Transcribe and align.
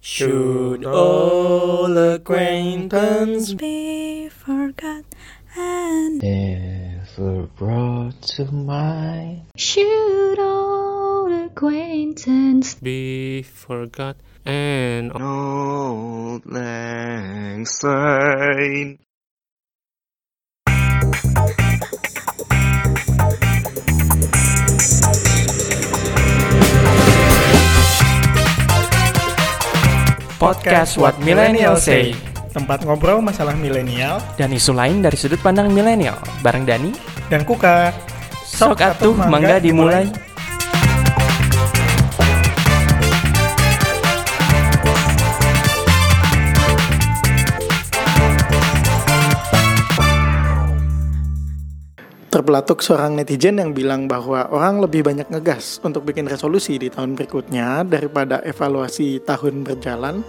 Should 0.00 0.84
all 0.84 1.96
acquaintance 1.96 3.52
be 3.54 4.28
forgot 4.28 5.04
and 5.56 6.22
never 6.22 7.48
brought 7.56 8.22
to 8.36 8.44
mind. 8.52 9.46
Should 9.56 10.38
old 10.38 11.32
acquaintance 11.32 12.74
be 12.74 13.42
forgot 13.42 14.16
and 14.46 15.12
Old 15.20 16.46
lang 16.46 17.66
syne. 17.66 18.98
Podcast 30.48 30.96
What 30.96 31.20
Millennial 31.20 31.76
Say 31.76 32.16
tempat 32.56 32.80
ngobrol 32.88 33.20
masalah 33.20 33.52
milenial 33.52 34.16
dan 34.40 34.48
isu 34.48 34.72
lain 34.72 35.04
dari 35.04 35.12
sudut 35.12 35.36
pandang 35.44 35.68
milenial 35.68 36.16
bareng 36.40 36.64
Dani 36.64 36.96
dan 37.28 37.44
Kuka. 37.44 37.92
Sok 38.48 38.80
atuh 38.80 39.12
mangga 39.12 39.60
dimulai. 39.60 40.08
Terpelatuk 52.48 52.80
seorang 52.80 53.12
netizen 53.12 53.60
yang 53.60 53.76
bilang 53.76 54.08
bahwa 54.08 54.48
orang 54.48 54.80
lebih 54.80 55.04
banyak 55.04 55.28
ngegas 55.28 55.84
untuk 55.84 56.08
bikin 56.08 56.24
resolusi 56.24 56.80
di 56.80 56.88
tahun 56.88 57.12
berikutnya 57.12 57.84
daripada 57.84 58.40
evaluasi 58.40 59.20
tahun 59.20 59.68
berjalan, 59.68 60.24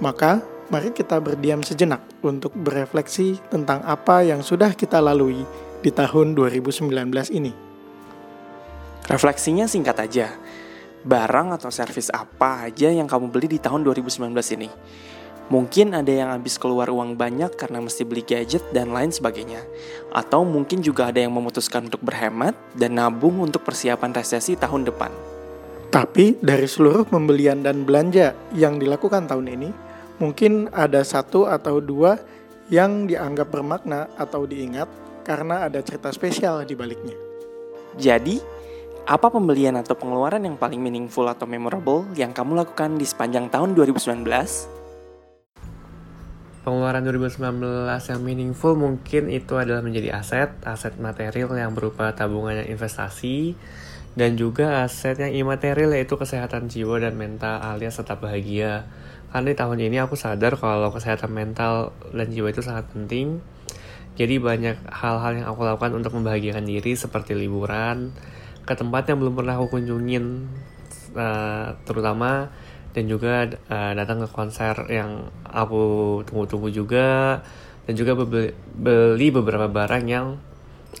maka 0.00 0.40
mari 0.72 0.88
kita 0.88 1.20
berdiam 1.20 1.60
sejenak 1.60 2.00
untuk 2.24 2.56
berefleksi 2.56 3.36
tentang 3.52 3.84
apa 3.84 4.24
yang 4.24 4.40
sudah 4.40 4.72
kita 4.72 5.04
lalui 5.04 5.44
di 5.84 5.92
tahun 5.92 6.32
2019 6.32 6.88
ini. 7.28 7.52
Refleksinya 9.12 9.68
singkat 9.68 10.00
aja. 10.00 10.32
Barang 11.04 11.52
atau 11.52 11.68
servis 11.68 12.08
apa 12.08 12.72
aja 12.72 12.88
yang 12.88 13.04
kamu 13.04 13.28
beli 13.28 13.52
di 13.52 13.60
tahun 13.60 13.84
2019 13.84 14.32
ini? 14.56 14.72
Mungkin 15.50 15.98
ada 15.98 16.14
yang 16.14 16.30
habis 16.30 16.54
keluar 16.62 16.86
uang 16.94 17.18
banyak 17.18 17.58
karena 17.58 17.82
mesti 17.82 18.06
beli 18.06 18.22
gadget 18.22 18.62
dan 18.70 18.94
lain 18.94 19.10
sebagainya. 19.10 19.66
Atau 20.14 20.46
mungkin 20.46 20.78
juga 20.78 21.10
ada 21.10 21.18
yang 21.18 21.34
memutuskan 21.34 21.90
untuk 21.90 22.06
berhemat 22.06 22.54
dan 22.78 22.94
nabung 22.94 23.42
untuk 23.42 23.66
persiapan 23.66 24.14
resesi 24.14 24.54
tahun 24.54 24.86
depan. 24.86 25.10
Tapi 25.90 26.38
dari 26.38 26.70
seluruh 26.70 27.02
pembelian 27.02 27.66
dan 27.66 27.82
belanja 27.82 28.30
yang 28.54 28.78
dilakukan 28.78 29.26
tahun 29.26 29.58
ini, 29.58 29.70
mungkin 30.22 30.70
ada 30.70 31.02
satu 31.02 31.50
atau 31.50 31.82
dua 31.82 32.14
yang 32.70 33.10
dianggap 33.10 33.50
bermakna 33.50 34.06
atau 34.14 34.46
diingat 34.46 34.86
karena 35.26 35.66
ada 35.66 35.82
cerita 35.82 36.14
spesial 36.14 36.62
di 36.62 36.78
baliknya. 36.78 37.18
Jadi, 37.98 38.38
apa 39.02 39.26
pembelian 39.34 39.74
atau 39.82 39.98
pengeluaran 39.98 40.46
yang 40.46 40.54
paling 40.54 40.78
meaningful 40.78 41.26
atau 41.26 41.42
memorable 41.42 42.06
yang 42.14 42.30
kamu 42.30 42.62
lakukan 42.62 42.94
di 42.94 43.02
sepanjang 43.02 43.50
tahun 43.50 43.74
2019? 43.74 44.79
Pengeluaran 46.60 47.00
2019 47.08 47.40
yang 47.88 48.20
meaningful 48.20 48.76
mungkin 48.76 49.32
itu 49.32 49.56
adalah 49.56 49.80
menjadi 49.80 50.20
aset, 50.20 50.52
aset 50.68 50.92
material 51.00 51.56
yang 51.56 51.72
berupa 51.72 52.12
tabungan 52.12 52.60
yang 52.60 52.76
investasi, 52.76 53.56
dan 54.12 54.36
juga 54.36 54.84
aset 54.84 55.16
yang 55.16 55.32
imaterial 55.48 55.96
yaitu 55.96 56.20
kesehatan 56.20 56.68
jiwa 56.68 57.00
dan 57.00 57.16
mental 57.16 57.64
alias 57.64 57.96
tetap 57.96 58.20
bahagia. 58.20 58.84
Karena 59.32 59.46
di 59.48 59.56
tahun 59.56 59.78
ini 59.88 60.04
aku 60.04 60.20
sadar 60.20 60.60
kalau 60.60 60.92
kesehatan 60.92 61.32
mental 61.32 61.96
dan 62.12 62.28
jiwa 62.28 62.52
itu 62.52 62.60
sangat 62.60 62.92
penting. 62.92 63.40
Jadi 64.20 64.36
banyak 64.36 64.84
hal-hal 64.84 65.40
yang 65.40 65.48
aku 65.48 65.64
lakukan 65.64 65.96
untuk 65.96 66.12
membahagiakan 66.12 66.68
diri 66.68 66.92
seperti 66.92 67.32
liburan, 67.32 68.12
ke 68.68 68.76
tempat 68.76 69.08
yang 69.08 69.16
belum 69.16 69.32
pernah 69.32 69.56
aku 69.56 69.80
kunjungin, 69.80 70.44
uh, 71.16 71.72
terutama 71.88 72.52
dan 72.90 73.04
juga 73.06 73.46
uh, 73.46 73.92
datang 73.94 74.26
ke 74.26 74.28
konser 74.30 74.74
yang 74.90 75.30
aku 75.46 76.20
tunggu-tunggu 76.26 76.68
juga. 76.74 77.40
Dan 77.86 77.98
juga 77.98 78.14
beli 78.76 79.28
beberapa 79.34 79.66
barang 79.66 80.04
yang 80.06 80.38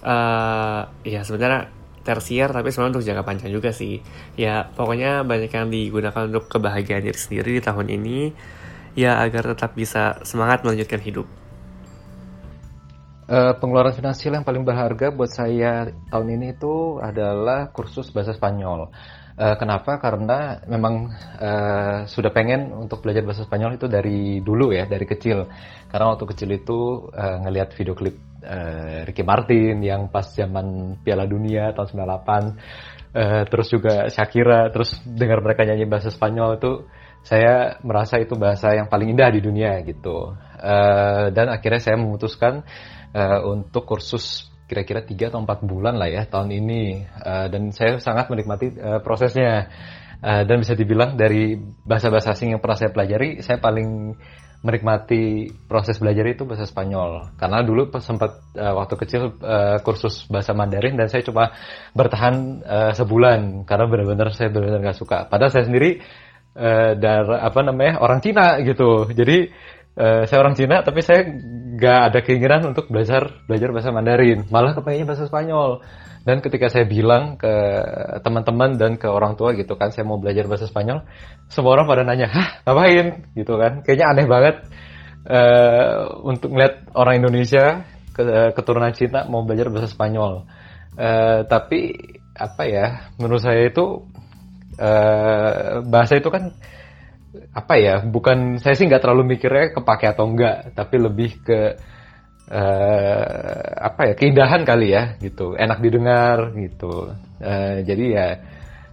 uh, 0.02 0.82
ya 1.06 1.20
sebenarnya 1.22 1.70
tersier 2.00 2.48
tapi 2.48 2.72
sebenarnya 2.72 2.92
untuk 2.98 3.06
jangka 3.06 3.24
panjang 3.26 3.52
juga 3.52 3.70
sih. 3.70 4.02
Ya 4.34 4.66
pokoknya 4.74 5.22
banyak 5.22 5.50
yang 5.52 5.68
digunakan 5.70 6.26
untuk 6.26 6.50
kebahagiaan 6.50 7.06
diri 7.06 7.18
sendiri 7.18 7.50
di 7.58 7.62
tahun 7.62 7.86
ini. 7.94 8.18
Ya 8.98 9.22
agar 9.22 9.54
tetap 9.54 9.78
bisa 9.78 10.18
semangat 10.26 10.66
melanjutkan 10.66 10.98
hidup. 10.98 11.26
Uh, 13.30 13.54
pengeluaran 13.62 13.94
finansial 13.94 14.34
yang 14.34 14.42
paling 14.42 14.66
berharga 14.66 15.14
buat 15.14 15.30
saya 15.30 15.86
tahun 16.10 16.28
ini 16.34 16.58
itu 16.58 16.98
adalah 16.98 17.70
kursus 17.70 18.10
bahasa 18.10 18.34
Spanyol. 18.34 18.90
Uh, 19.40 19.56
kenapa? 19.56 19.96
Karena 19.96 20.60
memang 20.68 21.08
uh, 21.40 22.04
sudah 22.04 22.28
pengen 22.28 22.76
untuk 22.76 23.00
belajar 23.00 23.24
bahasa 23.24 23.48
Spanyol 23.48 23.80
itu 23.80 23.88
dari 23.88 24.44
dulu 24.44 24.68
ya, 24.68 24.84
dari 24.84 25.08
kecil. 25.08 25.48
Karena 25.88 26.12
waktu 26.12 26.28
kecil 26.28 26.60
itu 26.60 27.08
uh, 27.08 27.40
ngelihat 27.40 27.72
video 27.72 27.96
klip 27.96 28.20
uh, 28.44 29.08
Ricky 29.08 29.24
Martin 29.24 29.80
yang 29.80 30.12
pas 30.12 30.28
zaman 30.28 31.00
Piala 31.00 31.24
Dunia 31.24 31.72
tahun 31.72 31.88
98, 31.88 33.16
uh, 33.16 33.42
terus 33.48 33.68
juga 33.72 34.12
Shakira, 34.12 34.68
terus 34.68 35.00
dengar 35.08 35.40
mereka 35.40 35.64
nyanyi 35.64 35.88
bahasa 35.88 36.12
Spanyol 36.12 36.60
itu 36.60 36.84
saya 37.24 37.80
merasa 37.80 38.20
itu 38.20 38.36
bahasa 38.36 38.76
yang 38.76 38.92
paling 38.92 39.16
indah 39.16 39.32
di 39.32 39.40
dunia 39.40 39.80
gitu. 39.88 40.36
Uh, 40.60 41.32
dan 41.32 41.48
akhirnya 41.48 41.80
saya 41.80 41.96
memutuskan 41.96 42.60
uh, 43.16 43.40
untuk 43.48 43.88
kursus 43.88 44.49
kira-kira 44.70 45.02
3 45.02 45.34
atau 45.34 45.42
4 45.42 45.66
bulan 45.66 45.98
lah 45.98 46.06
ya 46.06 46.22
tahun 46.30 46.54
ini. 46.54 47.10
Uh, 47.18 47.50
dan 47.50 47.74
saya 47.74 47.98
sangat 47.98 48.30
menikmati 48.30 48.70
uh, 48.78 49.02
prosesnya. 49.02 49.66
Uh, 50.20 50.44
dan 50.44 50.60
bisa 50.60 50.76
dibilang 50.76 51.16
dari 51.16 51.56
bahasa-bahasa 51.82 52.36
asing 52.36 52.52
yang 52.52 52.60
pernah 52.60 52.76
saya 52.76 52.92
pelajari 52.92 53.40
saya 53.40 53.56
paling 53.56 54.12
menikmati 54.60 55.48
proses 55.64 55.96
belajar 55.96 56.28
itu 56.28 56.44
bahasa 56.44 56.68
Spanyol. 56.68 57.32
Karena 57.40 57.64
dulu 57.64 57.88
sempat 58.04 58.44
uh, 58.60 58.76
waktu 58.76 58.94
kecil 59.00 59.22
uh, 59.40 59.80
kursus 59.80 60.28
bahasa 60.28 60.52
Mandarin 60.52 61.00
dan 61.00 61.08
saya 61.08 61.24
coba 61.24 61.56
bertahan 61.96 62.60
uh, 62.60 62.92
sebulan. 62.92 63.64
Karena 63.64 63.88
benar-benar 63.88 64.36
saya 64.36 64.52
benar-benar 64.52 64.92
nggak 64.92 65.00
suka. 65.00 65.24
Padahal 65.32 65.52
saya 65.52 65.64
sendiri 65.64 66.04
uh, 66.52 66.92
dari 66.92 67.36
apa 67.40 67.60
namanya 67.64 68.04
orang 68.04 68.20
Cina 68.20 68.60
gitu. 68.60 69.08
Jadi 69.08 69.48
Uh, 69.98 70.22
saya 70.30 70.38
orang 70.40 70.54
Cina 70.54 70.86
tapi 70.86 71.02
saya 71.02 71.26
nggak 71.26 72.00
ada 72.12 72.18
keinginan 72.22 72.62
untuk 72.70 72.86
belajar 72.92 73.42
belajar 73.48 73.68
bahasa 73.74 73.90
Mandarin. 73.90 74.46
Malah 74.48 74.76
kepengennya 74.76 75.06
bahasa 75.08 75.24
Spanyol. 75.26 75.82
Dan 76.20 76.44
ketika 76.44 76.68
saya 76.68 76.84
bilang 76.84 77.40
ke 77.40 77.48
teman-teman 78.20 78.76
dan 78.76 79.00
ke 79.00 79.08
orang 79.08 79.40
tua 79.40 79.56
gitu 79.56 79.72
kan 79.80 79.88
saya 79.88 80.04
mau 80.04 80.20
belajar 80.20 80.44
bahasa 80.44 80.68
Spanyol 80.68 81.00
semua 81.48 81.80
orang 81.80 81.88
pada 81.88 82.02
nanya 82.04 82.28
hah 82.28 82.48
ngapain? 82.68 83.24
Gitu 83.32 83.52
kan. 83.56 83.80
Kayaknya 83.82 84.06
aneh 84.12 84.26
banget 84.28 84.56
uh, 85.26 86.20
untuk 86.22 86.52
melihat 86.52 86.84
orang 86.92 87.24
Indonesia 87.24 87.88
keturunan 88.52 88.92
Cina 88.92 89.24
mau 89.32 89.42
belajar 89.48 89.72
bahasa 89.72 89.88
Spanyol. 89.88 90.44
Uh, 91.00 91.48
tapi 91.48 91.96
apa 92.36 92.62
ya 92.68 92.86
menurut 93.16 93.40
saya 93.40 93.68
itu 93.68 94.04
uh, 94.76 95.80
bahasa 95.88 96.20
itu 96.20 96.28
kan 96.28 96.52
apa 97.54 97.74
ya 97.78 97.94
bukan 98.02 98.58
saya 98.58 98.74
sih 98.74 98.90
nggak 98.90 99.02
terlalu 99.02 99.38
mikirnya 99.38 99.70
kepake 99.70 100.10
atau 100.10 100.26
enggak 100.26 100.74
tapi 100.74 100.96
lebih 100.98 101.30
ke 101.46 101.78
uh, 102.50 103.66
apa 103.78 104.12
ya 104.12 104.14
keindahan 104.18 104.62
kali 104.66 104.88
ya 104.92 105.14
gitu. 105.22 105.54
Enak 105.54 105.78
didengar 105.78 106.50
gitu. 106.58 107.14
Uh, 107.38 107.76
jadi 107.86 108.04
ya 108.10 108.28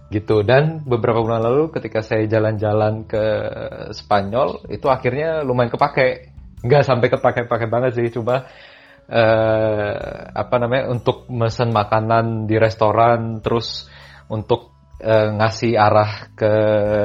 gitu. 0.08 0.46
Dan 0.46 0.86
beberapa 0.86 1.20
bulan 1.20 1.42
lalu 1.42 1.74
ketika 1.74 2.00
saya 2.00 2.24
jalan-jalan 2.30 3.04
ke 3.04 3.24
Spanyol 3.92 4.70
itu 4.70 4.86
akhirnya 4.86 5.42
lumayan 5.42 5.74
kepake. 5.74 6.32
Nggak 6.62 6.86
sampai 6.86 7.08
kepake-pake 7.10 7.66
banget 7.70 7.90
sih 7.98 8.10
coba 8.14 8.50
uh, 9.10 9.94
apa 10.34 10.54
namanya 10.58 10.90
untuk 10.90 11.26
mesen 11.30 11.70
makanan 11.70 12.50
di 12.50 12.58
restoran 12.58 13.38
terus 13.42 13.86
untuk 14.26 14.77
uh, 15.02 15.28
ngasih 15.38 15.74
arah 15.78 16.32
ke 16.34 16.52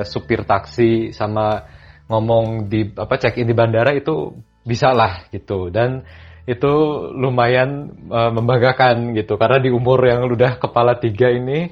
supir 0.06 0.46
taksi 0.46 1.14
sama 1.14 1.66
ngomong 2.10 2.68
di 2.68 2.92
apa 2.94 3.16
check 3.18 3.40
in 3.40 3.50
di 3.50 3.56
bandara 3.56 3.96
itu 3.96 4.34
bisa 4.64 4.92
lah 4.92 5.28
gitu. 5.34 5.74
Dan 5.74 6.04
itu 6.44 6.74
lumayan 7.16 7.90
uh, 8.12 8.32
membanggakan 8.34 9.16
gitu. 9.18 9.40
Karena 9.40 9.58
di 9.64 9.70
umur 9.72 10.04
yang 10.04 10.28
udah 10.28 10.60
kepala 10.60 11.00
tiga 11.00 11.32
ini 11.32 11.72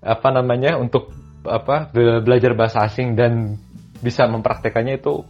apa 0.00 0.28
namanya 0.32 0.80
untuk 0.80 1.12
apa 1.44 1.88
belajar 2.24 2.52
bahasa 2.56 2.84
asing 2.84 3.16
dan 3.16 3.56
bisa 4.00 4.24
mempraktekannya 4.28 5.00
itu 5.00 5.24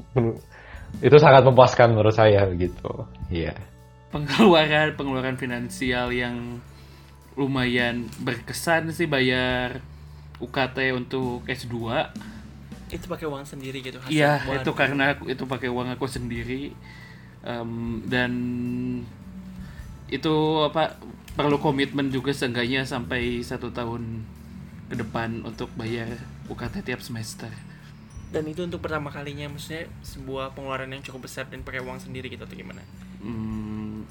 itu 1.06 1.16
sangat 1.18 1.42
memuaskan 1.46 1.94
menurut 1.94 2.14
saya 2.14 2.46
gitu. 2.54 3.06
Iya. 3.30 3.54
Yeah. 3.54 3.58
pengeluaran 4.10 4.98
pengeluaran 4.98 5.38
finansial 5.38 6.10
yang 6.10 6.58
lumayan 7.38 8.10
berkesan 8.18 8.90
sih 8.90 9.06
bayar 9.06 9.78
UKT 10.40 10.96
untuk 10.96 11.44
S2 11.46 11.76
Itu 12.90 13.06
pakai 13.06 13.30
uang 13.30 13.44
sendiri 13.46 13.84
gitu 13.84 14.00
hasil 14.02 14.10
Iya, 14.10 14.42
itu 14.60 14.72
karena 14.74 15.14
aku 15.14 15.30
itu 15.30 15.44
pakai 15.46 15.68
uang 15.70 15.94
aku 15.94 16.08
sendiri 16.10 16.74
Em, 17.40 18.04
dan 18.04 18.32
itu 20.12 20.34
apa 20.60 21.00
perlu 21.32 21.56
komitmen 21.56 22.12
juga 22.12 22.36
seenggaknya 22.36 22.84
sampai 22.84 23.40
satu 23.40 23.72
tahun 23.72 24.26
ke 24.92 25.00
depan 25.00 25.46
untuk 25.46 25.72
bayar 25.78 26.20
UKT 26.50 26.84
tiap 26.84 27.00
semester. 27.00 27.48
Dan 28.30 28.46
itu 28.46 28.62
untuk 28.62 28.84
pertama 28.84 29.08
kalinya 29.08 29.48
maksudnya 29.50 29.88
sebuah 30.04 30.52
pengeluaran 30.54 30.90
yang 30.92 31.02
cukup 31.02 31.26
besar 31.26 31.48
dan 31.48 31.64
pakai 31.64 31.80
uang 31.80 31.98
sendiri 31.98 32.28
gitu 32.28 32.44
atau 32.44 32.54
gimana? 32.54 32.82
Hmm, 33.24 34.04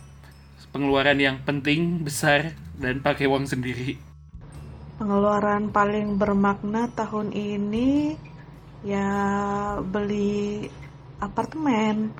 pengeluaran 0.74 1.20
yang 1.22 1.38
penting 1.46 2.02
besar 2.02 2.58
dan 2.82 3.00
pakai 3.00 3.30
uang 3.30 3.46
sendiri. 3.46 4.09
Pengeluaran 5.00 5.72
paling 5.72 6.20
bermakna 6.20 6.92
tahun 6.92 7.32
ini 7.32 8.20
ya 8.84 9.08
beli 9.80 10.68
apartemen. 11.24 12.12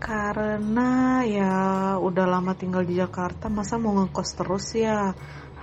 Karena 0.00 1.20
ya 1.20 1.52
udah 2.00 2.24
lama 2.24 2.56
tinggal 2.56 2.88
di 2.88 2.96
Jakarta 2.96 3.52
masa 3.52 3.76
mau 3.76 3.92
ngekos 3.92 4.30
terus 4.32 4.72
ya? 4.72 5.12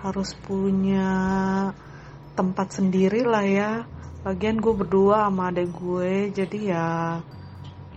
Harus 0.05 0.37
punya 0.37 1.09
tempat 2.37 2.77
sendiri 2.77 3.25
lah 3.25 3.45
ya. 3.49 3.71
Lagian 4.21 4.61
gue 4.61 4.73
berdua 4.77 5.25
sama 5.25 5.49
adek 5.49 5.65
gue 5.81 6.29
jadi 6.29 6.59
ya 6.61 6.87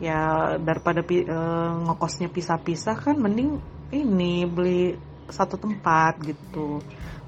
ya 0.00 0.20
daripada 0.56 1.05
pi- 1.05 1.28
eh, 1.28 1.73
ngekosnya 1.85 2.32
pisah-pisah 2.32 2.96
kan 2.96 3.20
mending 3.20 3.61
ini 3.93 4.49
beli 4.49 4.96
satu 5.28 5.61
tempat 5.61 6.17
gitu 6.25 6.81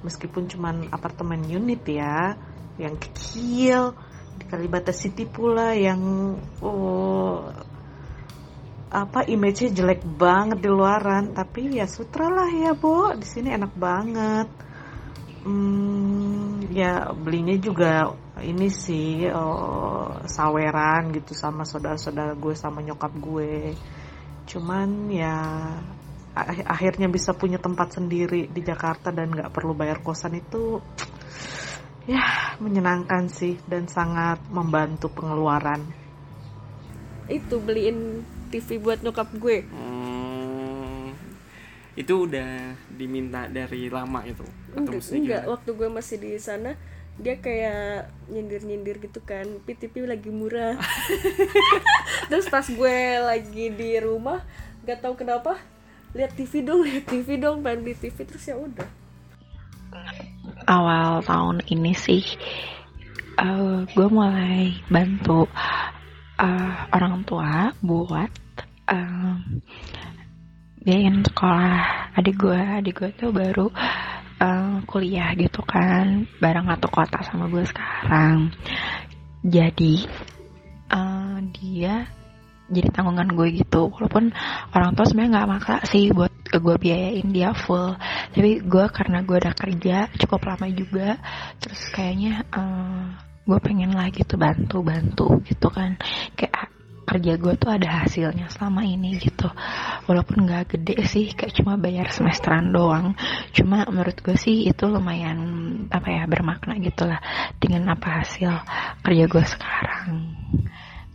meskipun 0.05 0.47
cuman 0.47 0.93
apartemen 0.93 1.41
unit 1.49 1.83
ya 1.89 2.37
yang 2.77 2.95
kecil 3.01 3.97
di 4.37 4.45
Kalibata 4.51 4.93
City 4.93 5.25
pula 5.25 5.73
yang 5.73 6.35
oh, 6.61 7.49
apa 8.95 9.27
image-nya 9.27 9.75
jelek 9.75 10.07
banget 10.07 10.63
di 10.63 10.71
luaran. 10.71 11.35
Tapi 11.35 11.83
ya 11.83 11.87
sutra 11.91 12.31
lah 12.31 12.51
ya 12.51 12.73
Bo 12.79 13.11
di 13.17 13.27
sini 13.27 13.51
enak 13.51 13.73
banget. 13.75 14.49
Hmm, 15.45 16.65
ya 16.73 17.13
belinya 17.13 17.57
juga 17.61 18.17
ini 18.41 18.73
sih 18.73 19.29
oh, 19.29 20.25
saweran 20.25 21.13
gitu 21.13 21.37
sama 21.37 21.67
saudara-saudara 21.67 22.39
gue 22.39 22.55
sama 22.55 22.81
nyokap 22.83 23.13
gue. 23.19 23.75
Cuman 24.47 25.11
ya 25.11 25.37
akhirnya 26.35 27.07
bisa 27.07 27.31
punya 27.31 27.63
tempat 27.63 27.95
sendiri 27.95 28.51
di 28.51 28.61
Jakarta 28.67 29.15
dan 29.15 29.31
nggak 29.31 29.55
perlu 29.55 29.71
bayar 29.73 30.03
kosan 30.03 30.35
itu 30.35 30.83
ya 32.11 32.59
menyenangkan 32.59 33.31
sih 33.31 33.57
dan 33.71 33.87
sangat 33.87 34.43
membantu 34.51 35.09
pengeluaran. 35.15 35.81
Itu 37.31 37.63
beliin 37.63 38.27
TV 38.53 38.83
buat 38.83 39.01
nyokap 39.01 39.31
gue. 39.39 39.65
Hmm, 39.71 41.15
itu 41.95 42.27
udah 42.27 42.75
diminta 42.93 43.47
dari 43.49 43.89
lama 43.89 44.21
itu 44.27 44.45
atau 44.75 44.91
enggak, 44.91 45.07
enggak. 45.07 45.23
gimana? 45.23 45.53
waktu 45.55 45.71
gue 45.71 45.89
masih 45.89 46.17
di 46.19 46.31
sana 46.43 46.75
dia 47.15 47.39
kayak 47.39 48.11
nyindir-nyindir 48.27 48.99
gitu 48.99 49.23
kan. 49.23 49.47
Pi 49.63 49.79
TV 49.79 50.03
lagi 50.03 50.35
murah. 50.35 50.75
Terus 52.31 52.51
pas 52.51 52.67
gue 52.67 52.99
lagi 53.23 53.71
di 53.71 53.95
rumah 54.03 54.43
nggak 54.83 54.99
tahu 55.01 55.15
kenapa 55.17 55.57
lihat 56.15 56.33
TV 56.39 56.63
dong 56.63 56.87
lihat 56.87 57.05
TV 57.11 57.29
dong 57.43 57.61
pengen 57.61 57.83
beli 57.83 57.95
TV 57.99 58.17
terus 58.23 58.47
ya 58.47 58.55
udah. 58.55 58.89
Awal 60.65 61.21
tahun 61.27 61.67
ini 61.69 61.93
sih 61.93 62.25
gue 63.95 64.09
mulai 64.09 64.79
bantu 64.87 65.51
eh, 66.39 66.75
orang 66.95 67.27
tua 67.27 67.75
buat 67.83 68.31
eh, 68.91 69.35
biayain 70.87 71.27
sekolah. 71.27 72.15
Adik 72.15 72.39
gue 72.39 72.59
adik 72.59 72.95
gue 73.03 73.11
tuh 73.19 73.31
baru 73.35 73.67
eh, 74.39 74.77
kuliah 74.87 75.35
gitu 75.35 75.67
kan 75.67 76.31
bareng 76.39 76.71
satu 76.71 76.89
kota 76.95 77.19
sama 77.27 77.51
gue 77.51 77.67
sekarang. 77.67 78.55
Jadi 79.43 80.07
eh, 80.95 81.37
dia 81.59 82.07
jadi 82.69 82.89
tanggungan 82.93 83.29
gue 83.37 83.61
gitu. 83.61 83.93
Walaupun 83.93 84.33
orang 84.73 84.91
tua 84.97 85.05
sebenarnya 85.05 85.31
nggak 85.41 85.49
maksa 85.51 85.75
sih 85.89 86.09
buat 86.15 86.33
gue 86.49 86.77
biayain 86.81 87.29
dia 87.29 87.53
full. 87.53 87.97
Tapi 88.33 88.65
gue 88.65 88.85
karena 88.89 89.21
gue 89.21 89.37
udah 89.37 89.55
kerja 89.57 89.97
cukup 90.17 90.41
lama 90.49 90.67
juga 90.73 91.19
terus 91.61 91.81
kayaknya 91.93 92.45
eh, 92.49 93.05
gue 93.45 93.59
pengen 93.61 93.93
lah 93.93 94.09
gitu 94.09 94.41
bantu 94.41 94.81
bantu 94.81 95.45
gitu 95.45 95.69
kan. 95.69 96.01
Kayak 96.39 96.73
kerja 97.05 97.37
gue 97.37 97.55
tuh 97.61 97.71
ada 97.71 97.89
hasilnya 98.03 98.49
selama 98.49 98.83
ini 98.83 99.21
gitu. 99.21 99.47
Walaupun 100.09 100.49
nggak 100.49 100.75
gede 100.75 101.05
sih 101.05 101.37
kayak 101.37 101.53
cuma 101.61 101.77
bayar 101.77 102.09
semesteran 102.09 102.73
doang. 102.73 103.13
Cuma 103.53 103.85
menurut 103.93 104.17
gue 104.25 104.37
sih 104.41 104.65
itu 104.65 104.89
lumayan 104.89 105.39
apa 105.93 106.09
ya 106.09 106.25
bermakna 106.25 106.81
gitu 106.81 107.05
lah 107.05 107.21
dengan 107.61 107.93
apa 107.93 108.25
hasil 108.25 108.53
kerja 109.05 109.25
gue 109.29 109.45
sekarang. 109.45 110.09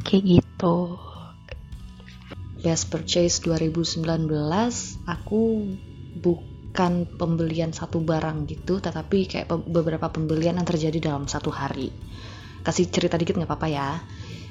Kayak 0.05 0.23
gitu 0.39 1.08
Best 2.59 2.91
Purchase 2.91 3.39
2019 3.47 4.03
aku 5.07 5.43
bukan 6.19 7.07
pembelian 7.15 7.71
satu 7.71 8.03
barang 8.03 8.45
gitu 8.51 8.83
tetapi 8.83 9.31
kayak 9.31 9.47
beberapa 9.67 10.11
pembelian 10.11 10.59
yang 10.59 10.67
terjadi 10.67 11.11
dalam 11.11 11.25
satu 11.25 11.49
hari. 11.51 11.87
Kasih 12.59 12.91
cerita 12.91 13.15
dikit 13.15 13.39
nggak 13.39 13.47
apa-apa 13.47 13.67
ya. 13.71 13.89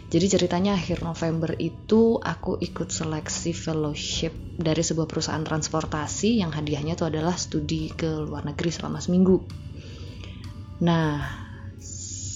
Jadi 0.08 0.40
ceritanya 0.40 0.72
akhir 0.72 1.04
November 1.04 1.52
itu 1.60 2.16
aku 2.16 2.56
ikut 2.64 2.88
seleksi 2.88 3.52
fellowship 3.52 4.32
dari 4.56 4.80
sebuah 4.80 5.04
perusahaan 5.04 5.44
transportasi 5.44 6.40
yang 6.40 6.48
hadiahnya 6.48 6.96
itu 6.96 7.04
adalah 7.04 7.36
studi 7.36 7.92
ke 7.92 8.24
luar 8.24 8.48
negeri 8.48 8.72
selama 8.72 9.04
seminggu. 9.04 9.44
Nah 10.80 11.47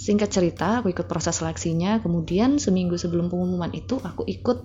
singkat 0.03 0.35
cerita 0.35 0.83
aku 0.83 0.91
ikut 0.91 1.07
proses 1.07 1.39
seleksinya 1.39 2.03
kemudian 2.03 2.59
seminggu 2.59 2.99
sebelum 2.99 3.31
pengumuman 3.31 3.71
itu 3.71 4.03
aku 4.03 4.27
ikut 4.27 4.59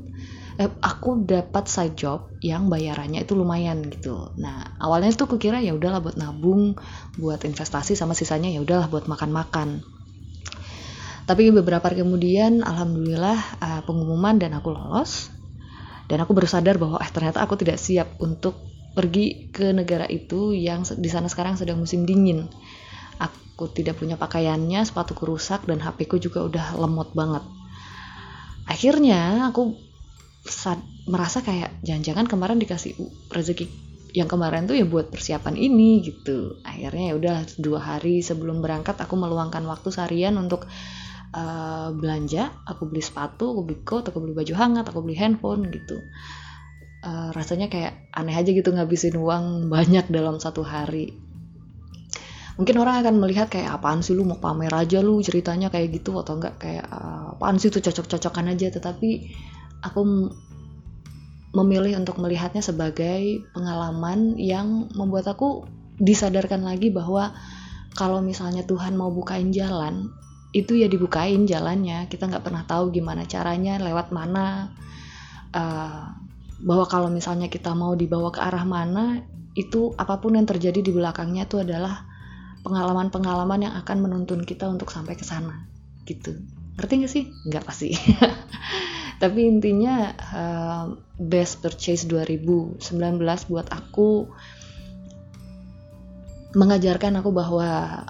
eh, 0.57 0.65
aku 0.81 1.21
dapat 1.29 1.69
side 1.69 1.93
job 1.93 2.33
yang 2.41 2.65
bayarannya 2.73 3.21
itu 3.21 3.37
lumayan 3.37 3.85
gitu. 3.85 4.33
Nah 4.41 4.65
awalnya 4.81 5.13
tuh 5.13 5.29
kukira 5.29 5.61
ya 5.61 5.77
udahlah 5.77 6.01
buat 6.01 6.17
nabung, 6.17 6.73
buat 7.13 7.45
investasi 7.45 7.93
sama 7.93 8.17
sisanya 8.17 8.49
ya 8.49 8.65
udahlah 8.65 8.89
buat 8.89 9.05
makan-makan. 9.05 9.85
Tapi 11.29 11.53
beberapa 11.53 11.85
hari 11.85 12.01
kemudian 12.01 12.65
alhamdulillah 12.65 13.37
eh, 13.61 13.81
pengumuman 13.85 14.41
dan 14.41 14.57
aku 14.57 14.73
lolos 14.73 15.29
dan 16.09 16.17
aku 16.23 16.33
baru 16.33 16.49
sadar 16.49 16.81
bahwa 16.81 16.97
eh 16.97 17.11
ternyata 17.13 17.45
aku 17.45 17.53
tidak 17.61 17.77
siap 17.77 18.17
untuk 18.17 18.57
pergi 18.97 19.53
ke 19.53 19.69
negara 19.69 20.09
itu 20.09 20.57
yang 20.57 20.81
di 20.81 21.09
sana 21.13 21.29
sekarang 21.29 21.53
sedang 21.53 21.77
musim 21.77 22.09
dingin. 22.09 22.49
Aku 23.17 23.69
tidak 23.73 23.97
punya 23.97 24.15
pakaiannya, 24.17 24.85
sepatuku 24.85 25.25
rusak 25.25 25.65
dan 25.65 25.81
HP 25.81 26.05
ku 26.05 26.17
juga 26.21 26.45
udah 26.45 26.77
lemot 26.77 27.13
banget. 27.17 27.43
Akhirnya 28.67 29.49
aku 29.49 29.73
sad- 30.45 30.85
merasa 31.07 31.39
kayak 31.41 31.81
jangan-jangan 31.87 32.27
kemarin 32.27 32.59
dikasih 32.59 32.93
rezeki 33.31 33.67
yang 34.15 34.27
kemarin 34.27 34.65
tuh 34.67 34.75
ya 34.75 34.85
buat 34.87 35.11
persiapan 35.11 35.55
ini 35.55 36.03
gitu. 36.03 36.59
Akhirnya 36.63 37.11
ya 37.11 37.15
udah 37.15 37.35
dua 37.59 37.79
hari 37.79 38.23
sebelum 38.23 38.63
berangkat 38.63 38.95
aku 38.99 39.13
meluangkan 39.19 39.63
waktu 39.67 39.89
seharian 39.91 40.35
untuk 40.39 40.67
uh, 41.35 41.89
belanja. 41.93 42.51
Aku 42.65 42.87
beli 42.87 43.03
sepatu 43.03 43.51
aku 43.51 43.61
beli 43.67 43.77
coat 43.83 44.07
aku 44.07 44.17
beli 44.23 44.33
baju 44.35 44.53
hangat 44.55 44.85
aku 44.89 44.99
beli 45.03 45.15
handphone 45.19 45.67
gitu. 45.69 46.01
Uh, 47.05 47.29
rasanya 47.31 47.69
kayak 47.69 48.09
aneh 48.11 48.33
aja 48.33 48.49
gitu 48.51 48.73
ngabisin 48.73 49.15
uang 49.15 49.45
banyak 49.73 50.09
dalam 50.09 50.41
satu 50.41 50.65
hari 50.65 51.26
mungkin 52.57 52.75
orang 52.81 53.05
akan 53.05 53.21
melihat 53.21 53.47
kayak 53.53 53.69
apaan 53.77 54.01
sih 54.01 54.17
lu 54.17 54.25
mau 54.25 54.41
pamer 54.41 54.73
aja 54.73 54.99
lu 54.99 55.21
ceritanya 55.21 55.69
kayak 55.69 56.01
gitu 56.01 56.17
atau 56.17 56.41
enggak 56.41 56.57
kayak 56.57 56.85
uh, 56.89 57.37
apaan 57.37 57.61
sih 57.61 57.69
tuh 57.69 57.85
cocok-cocokan 57.85 58.49
aja. 58.49 58.73
Tetapi 58.73 59.09
aku 59.85 60.01
memilih 61.53 62.01
untuk 62.01 62.17
melihatnya 62.17 62.65
sebagai 62.65 63.45
pengalaman 63.53 64.35
yang 64.41 64.89
membuat 64.97 65.29
aku 65.29 65.69
disadarkan 65.97 66.65
lagi 66.65 66.89
bahwa 66.89 67.33
kalau 67.97 68.21
misalnya 68.21 68.61
Tuhan 68.65 68.93
mau 68.93 69.09
bukain 69.09 69.53
jalan 69.53 70.09
itu 70.51 70.81
ya 70.81 70.89
dibukain 70.89 71.45
jalannya. 71.45 72.09
Kita 72.09 72.25
nggak 72.25 72.41
pernah 72.41 72.65
tahu 72.65 72.89
gimana 72.89 73.29
caranya 73.29 73.77
lewat 73.77 74.09
mana 74.09 74.73
Uh, 75.47 76.11
bahwa 76.59 76.85
kalau 76.89 77.07
misalnya 77.07 77.47
kita 77.47 77.71
mau 77.71 77.93
dibawa 77.95 78.33
ke 78.33 78.41
arah 78.41 78.65
mana 78.65 79.23
itu 79.57 79.93
apa 79.97 80.17
pun 80.21 80.37
yang 80.37 80.45
terjadi 80.45 80.81
di 80.81 80.91
belakangnya 80.93 81.45
itu 81.45 81.61
adalah 81.61 82.05
pengalaman-pengalaman 82.67 83.71
yang 83.71 83.73
akan 83.79 83.97
menuntun 84.03 84.43
kita 84.43 84.67
untuk 84.67 84.91
sampai 84.91 85.15
ke 85.15 85.23
sana 85.23 85.63
gitu 86.03 86.35
ngerti 86.75 86.93
gak 87.07 87.11
sih 87.11 87.23
nggak 87.47 87.63
pasti 87.63 87.95
tapi 89.23 89.47
intinya 89.47 90.11
uh, 90.13 90.85
best 91.17 91.63
purchase 91.63 92.05
2019 92.05 92.83
buat 93.49 93.67
aku 93.71 94.29
mengajarkan 96.53 97.23
aku 97.23 97.29
bahwa 97.33 98.03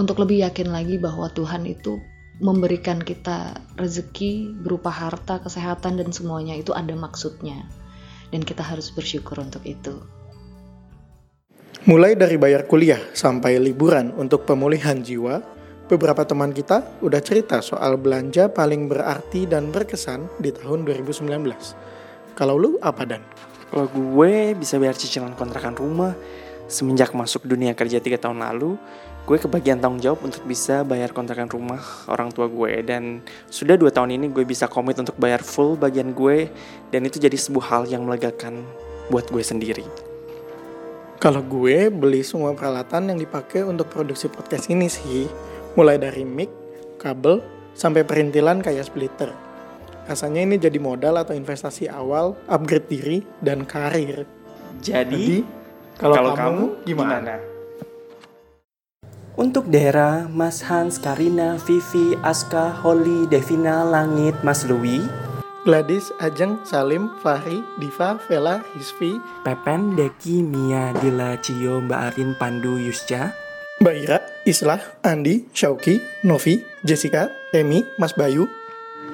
untuk 0.00 0.24
lebih 0.24 0.48
yakin 0.48 0.72
lagi 0.72 0.96
bahwa 0.96 1.28
Tuhan 1.28 1.68
itu 1.68 2.00
memberikan 2.42 2.98
kita 2.98 3.60
rezeki 3.78 4.56
berupa 4.64 4.90
harta, 4.90 5.38
kesehatan 5.38 6.00
dan 6.00 6.10
semuanya 6.10 6.58
itu 6.58 6.74
ada 6.74 6.96
maksudnya. 6.96 7.68
Dan 8.32 8.42
kita 8.42 8.64
harus 8.64 8.88
bersyukur 8.88 9.38
untuk 9.38 9.62
itu. 9.68 10.00
Mulai 11.82 12.14
dari 12.14 12.38
bayar 12.38 12.70
kuliah 12.70 13.02
sampai 13.10 13.58
liburan 13.58 14.14
untuk 14.14 14.46
pemulihan 14.46 15.02
jiwa, 15.02 15.42
beberapa 15.90 16.22
teman 16.22 16.54
kita 16.54 17.02
udah 17.02 17.18
cerita 17.18 17.58
soal 17.58 17.98
belanja 17.98 18.46
paling 18.46 18.86
berarti 18.86 19.50
dan 19.50 19.74
berkesan 19.74 20.30
di 20.38 20.54
tahun 20.54 20.86
2019. 20.86 21.26
Kalau 22.38 22.54
lu 22.54 22.78
apa 22.78 23.02
Dan? 23.02 23.26
Kalau 23.66 23.90
gue 23.90 24.54
bisa 24.54 24.78
bayar 24.78 24.94
cicilan 24.94 25.34
kontrakan 25.34 25.74
rumah 25.74 26.14
semenjak 26.70 27.18
masuk 27.18 27.50
dunia 27.50 27.74
kerja 27.74 27.98
tiga 27.98 28.14
tahun 28.14 28.46
lalu, 28.46 28.78
gue 29.26 29.42
kebagian 29.42 29.82
tanggung 29.82 29.98
jawab 29.98 30.22
untuk 30.22 30.46
bisa 30.46 30.86
bayar 30.86 31.10
kontrakan 31.10 31.50
rumah 31.50 31.82
orang 32.06 32.30
tua 32.30 32.46
gue 32.46 32.78
dan 32.86 33.26
sudah 33.50 33.74
dua 33.74 33.90
tahun 33.90 34.22
ini 34.22 34.30
gue 34.30 34.46
bisa 34.46 34.70
komit 34.70 35.02
untuk 35.02 35.18
bayar 35.18 35.42
full 35.42 35.74
bagian 35.74 36.14
gue 36.14 36.46
dan 36.94 37.02
itu 37.10 37.18
jadi 37.18 37.34
sebuah 37.34 37.66
hal 37.74 37.82
yang 37.90 38.06
melegakan 38.06 38.62
buat 39.10 39.26
gue 39.34 39.42
sendiri. 39.42 40.11
Kalau 41.22 41.38
gue 41.38 41.86
beli 41.86 42.26
semua 42.26 42.50
peralatan 42.50 43.14
yang 43.14 43.18
dipakai 43.22 43.62
untuk 43.62 43.86
produksi 43.86 44.26
podcast 44.26 44.66
ini 44.74 44.90
sih, 44.90 45.30
mulai 45.78 45.94
dari 45.94 46.26
mic, 46.26 46.50
kabel, 46.98 47.38
sampai 47.78 48.02
perintilan 48.02 48.58
kayak 48.58 48.90
splitter. 48.90 49.30
Rasanya 50.10 50.42
ini 50.42 50.58
jadi 50.58 50.82
modal 50.82 51.14
atau 51.22 51.30
investasi 51.30 51.86
awal, 51.86 52.34
upgrade 52.50 52.90
diri, 52.90 53.18
dan 53.38 53.62
karir. 53.62 54.26
Jadi, 54.82 55.46
Jadi, 55.46 55.46
kalau, 55.94 56.34
kamu, 56.34 56.82
gimana? 56.90 57.38
Untuk 59.38 59.70
daerah 59.70 60.26
Mas 60.26 60.58
Hans, 60.66 60.98
Karina, 60.98 61.54
Vivi, 61.70 62.18
Aska, 62.26 62.82
Holly, 62.82 63.30
Devina, 63.30 63.86
Langit, 63.86 64.34
Mas 64.42 64.66
Louis, 64.66 65.06
Gladys, 65.62 66.10
Ajeng, 66.18 66.58
Salim, 66.66 67.10
Fahri, 67.22 67.62
Diva, 67.78 68.18
Vela, 68.26 68.62
Hisvi, 68.74 69.18
Pepen, 69.46 69.94
Deki, 69.94 70.42
Mia, 70.42 70.90
Dila, 70.98 71.38
Cio, 71.38 71.78
Mbak 71.82 72.00
Arin, 72.12 72.34
Pandu, 72.34 72.82
Yusca, 72.82 73.30
Mbak 73.78 73.94
Ira, 73.94 74.18
Islah, 74.42 74.82
Andi, 75.06 75.46
Syauki, 75.54 76.02
Novi, 76.26 76.62
Jessica, 76.82 77.30
Emi, 77.54 77.86
Mas 77.98 78.14
Bayu. 78.14 78.50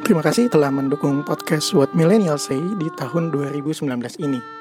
Terima 0.04 0.24
kasih 0.24 0.48
telah 0.48 0.72
mendukung 0.72 1.20
podcast 1.26 1.76
What 1.76 1.92
Millennials 1.92 2.48
Say 2.48 2.60
di 2.80 2.88
tahun 2.96 3.28
2019 3.34 3.84
ini. 4.24 4.58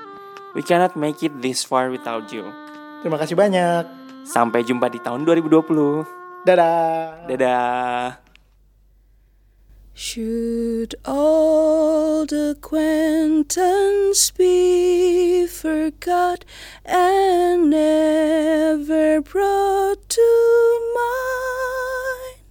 we 0.58 0.65
cannot 0.65 0.98
make 0.98 1.22
it 1.22 1.29
this 1.38 1.62
far 1.62 1.94
without 1.94 2.25
you. 2.34 2.50
Terima 3.06 3.22
kasih 3.22 3.38
banyak. 3.38 3.86
Sampai 4.25 4.65
jumpa 4.65 4.89
di 4.89 4.98
tahun 4.98 5.22
2020. 5.22 6.01
Dadah. 6.41 7.29
Dadah. 7.29 8.26
Should 9.99 10.93
old 11.07 12.31
acquaintance 12.31 14.29
be 14.29 15.47
forgot 15.47 16.45
and 16.85 17.71
never 17.71 19.21
brought 19.21 20.07
to 20.07 20.91
mind? 20.93 22.43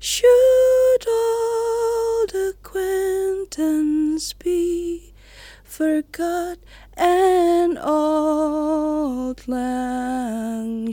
Should 0.00 1.06
old 1.08 2.34
acquaintance 2.34 4.32
be 4.32 5.12
forgot 5.62 6.58
and 6.96 7.78
old 7.78 9.46
lang? 9.46 10.90